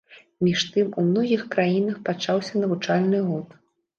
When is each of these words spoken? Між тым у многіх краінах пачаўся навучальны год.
Між 0.45 0.61
тым 0.75 0.87
у 1.01 1.01
многіх 1.09 1.43
краінах 1.53 1.99
пачаўся 2.09 2.53
навучальны 2.63 3.21
год. 3.29 3.47